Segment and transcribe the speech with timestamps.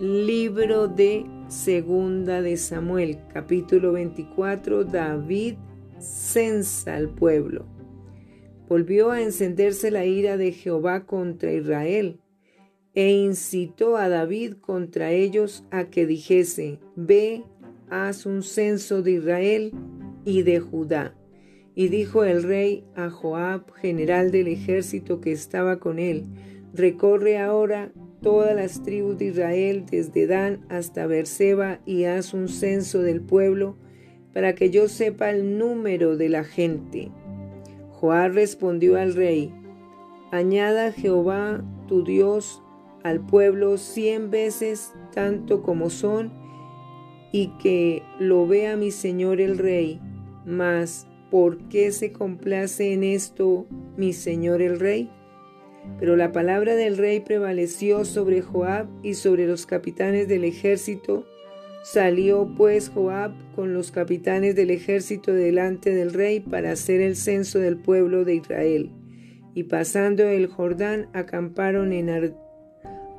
[0.00, 4.84] Libro de Segunda de Samuel, capítulo 24.
[4.84, 5.56] David
[5.98, 7.66] censa al pueblo.
[8.66, 12.18] Volvió a encenderse la ira de Jehová contra Israel
[12.94, 17.44] e incitó a David contra ellos a que dijese, Ve,
[17.90, 19.72] haz un censo de Israel
[20.24, 21.14] y de Judá.
[21.74, 26.24] Y dijo el rey a Joab, general del ejército que estaba con él,
[26.72, 33.02] Recorre ahora todas las tribus de Israel desde Dan hasta Berseba y haz un censo
[33.02, 33.76] del pueblo
[34.32, 37.10] para que yo sepa el número de la gente.
[37.92, 39.52] Joab respondió al rey,
[40.30, 42.62] añada Jehová tu Dios
[43.02, 46.32] al pueblo cien veces tanto como son,
[47.32, 50.00] y que lo vea mi señor el rey.
[50.44, 55.10] Mas, ¿por qué se complace en esto mi señor el rey?
[55.98, 61.26] Pero la palabra del rey prevaleció sobre Joab y sobre los capitanes del ejército.
[61.82, 67.58] Salió pues Joab con los capitanes del ejército delante del rey para hacer el censo
[67.58, 68.90] del pueblo de Israel.
[69.54, 72.34] Y pasando el Jordán acamparon en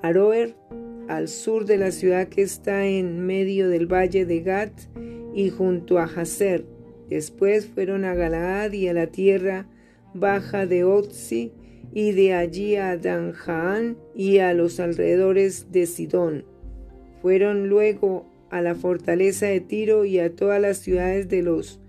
[0.01, 0.55] Aroer,
[1.07, 4.71] al sur de la ciudad que está en medio del valle de Gat
[5.33, 6.65] y junto a Hazer.
[7.09, 9.67] Después fueron a Galaad y a la tierra
[10.13, 11.51] baja de Otzi
[11.93, 16.45] y de allí a Danjaan y a los alrededores de Sidón.
[17.21, 21.79] Fueron luego a la fortaleza de Tiro y a todas las ciudades de los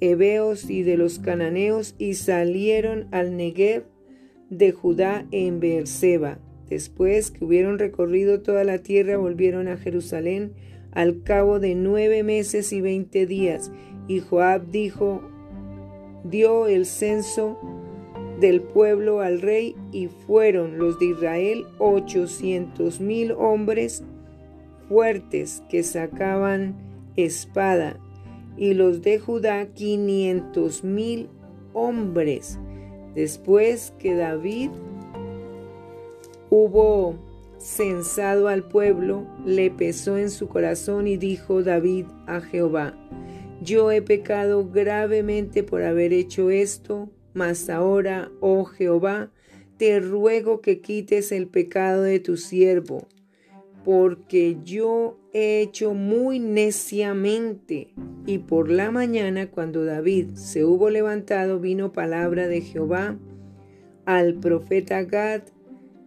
[0.00, 3.84] Hebeos y de los Cananeos y salieron al Negev
[4.50, 6.38] de Judá en Beerseba.
[6.68, 10.52] Después que hubieron recorrido toda la tierra, volvieron a Jerusalén
[10.92, 13.70] al cabo de nueve meses y veinte días.
[14.08, 15.22] Y Joab dijo,
[16.24, 17.58] dio el censo
[18.40, 24.02] del pueblo al rey y fueron los de Israel ochocientos mil hombres
[24.88, 26.74] fuertes que sacaban
[27.16, 27.98] espada
[28.56, 31.28] y los de Judá quinientos mil
[31.72, 32.58] hombres.
[33.14, 34.70] Después que David
[36.50, 37.16] hubo
[37.58, 42.94] censado al pueblo, le pesó en su corazón y dijo David a Jehová,
[43.62, 49.30] yo he pecado gravemente por haber hecho esto mas ahora, oh Jehová,
[49.76, 53.08] te ruego que quites el pecado de tu siervo,
[53.84, 57.88] porque yo he hecho muy neciamente.
[58.24, 63.18] Y por la mañana, cuando David se hubo levantado, vino palabra de Jehová
[64.06, 65.42] al profeta Gad,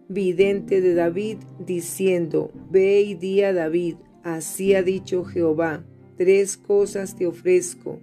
[0.08, 5.84] vidente de David, diciendo, Ve y di a David, así ha dicho Jehová,
[6.16, 8.00] tres cosas te ofrezco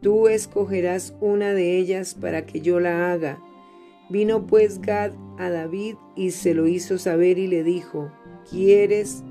[0.00, 3.38] Tú escogerás una de ellas para que yo la haga.
[4.08, 8.10] Vino pues Gad a David y se lo hizo saber y le dijo,
[8.50, 9.22] ¿quieres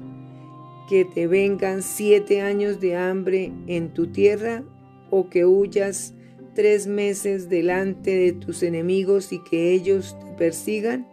[0.87, 4.63] que te vengan siete años de hambre en tu tierra
[5.09, 6.13] o que huyas
[6.53, 11.07] tres meses delante de tus enemigos y que ellos te persigan?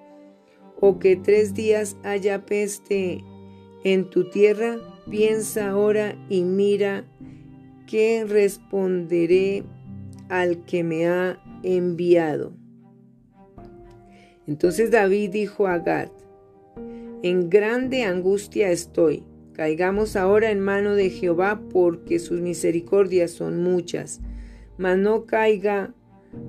[0.79, 3.25] ¿O que tres días haya peste
[3.85, 4.77] en tu tierra?
[5.11, 7.05] Piensa ahora y mira
[7.87, 9.65] ¿qué responderé
[10.29, 12.53] al que me ha enviado?
[14.47, 16.09] Entonces David dijo a Gad,
[17.23, 24.21] en grande angustia estoy, caigamos ahora en mano de Jehová porque sus misericordias son muchas,
[24.79, 25.95] mas no caiga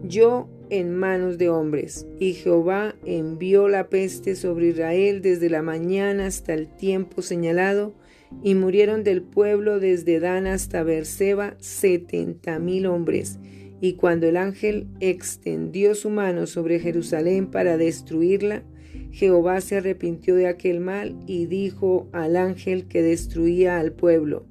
[0.03, 2.05] yo en manos de hombres.
[2.19, 7.93] Y Jehová envió la peste sobre Israel desde la mañana hasta el tiempo señalado,
[8.43, 13.39] y murieron del pueblo desde Dan hasta Berseba setenta mil hombres.
[13.79, 18.63] Y cuando el ángel extendió su mano sobre Jerusalén para destruirla,
[19.11, 24.45] Jehová se arrepintió de aquel mal y dijo al ángel que destruía al pueblo,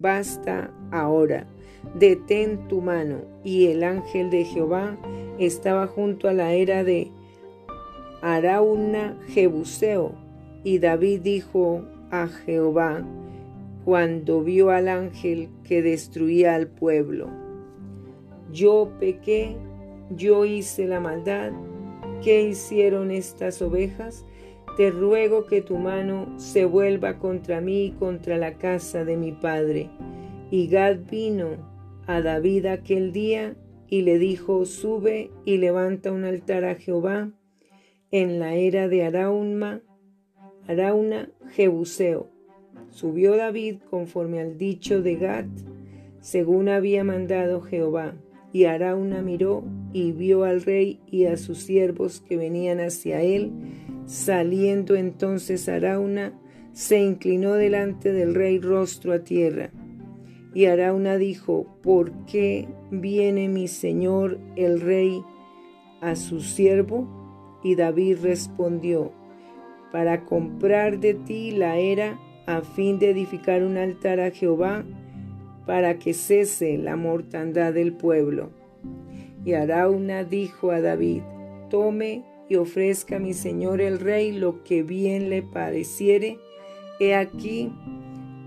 [0.00, 1.46] Basta ahora,
[1.98, 3.24] detén tu mano.
[3.44, 4.98] Y el ángel de Jehová
[5.38, 7.10] estaba junto a la era de
[8.20, 10.14] Arauna Jebuseo.
[10.64, 13.04] Y David dijo a Jehová
[13.84, 17.28] cuando vio al ángel que destruía al pueblo.
[18.52, 19.56] Yo pequé,
[20.10, 21.52] yo hice la maldad.
[22.22, 24.24] ¿Qué hicieron estas ovejas?
[24.76, 29.32] Te ruego que tu mano se vuelva contra mí y contra la casa de mi
[29.32, 29.90] padre.
[30.50, 31.56] Y Gad vino
[32.06, 33.56] a David aquel día
[33.88, 37.30] y le dijo, sube y levanta un altar a Jehová
[38.10, 39.82] en la era de Arauna,
[40.68, 42.28] Arauna Jebuseo.
[42.90, 45.46] Subió David conforme al dicho de Gad,
[46.20, 48.14] según había mandado Jehová.
[48.52, 53.50] Y Arauna miró y vio al rey y a sus siervos que venían hacia él.
[54.06, 56.38] Saliendo entonces Arauna,
[56.72, 59.70] se inclinó delante del rey rostro a tierra.
[60.54, 65.22] Y Arauna dijo, ¿por qué viene mi señor el rey
[66.00, 67.60] a su siervo?
[67.64, 69.12] Y David respondió,
[69.92, 74.84] para comprar de ti la era a fin de edificar un altar a Jehová,
[75.66, 78.50] para que cese la mortandad del pueblo.
[79.44, 81.22] Y Arauna dijo a David,
[81.70, 86.38] tome y ofrezca a mi señor el rey lo que bien le pareciere.
[86.98, 87.70] He aquí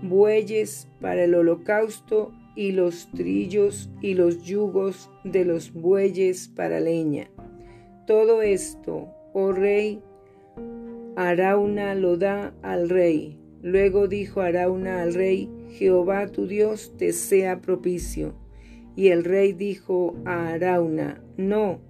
[0.02, 7.30] bueyes para el holocausto y los trillos y los yugos de los bueyes para leña.
[8.06, 10.02] Todo esto, oh rey,
[11.16, 13.38] Arauna lo da al rey.
[13.62, 18.34] Luego dijo Arauna al rey, Jehová tu Dios te sea propicio.
[18.94, 21.80] Y el rey dijo a Arauna, no,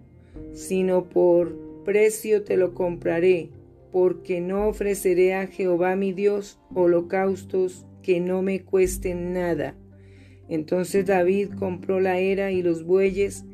[0.52, 3.50] sino por precio te lo compraré,
[3.93, 9.75] porque no ofreceré a Jehová mi Dios holocaustos que no me cuesten nada.
[10.49, 13.44] Entonces David compró la era y los bueyes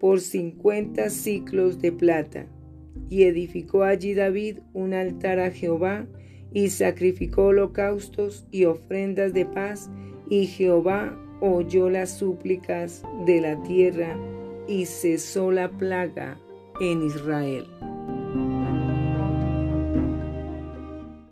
[0.00, 2.46] por cincuenta ciclos de plata,
[3.08, 6.06] y edificó allí David un altar a Jehová,
[6.52, 9.90] y sacrificó holocaustos y ofrendas de paz,
[10.30, 14.16] y Jehová oyó las súplicas de la tierra,
[14.66, 16.38] y cesó la plaga
[16.80, 17.66] en Israel.